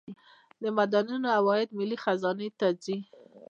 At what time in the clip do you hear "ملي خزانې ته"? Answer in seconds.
1.79-2.67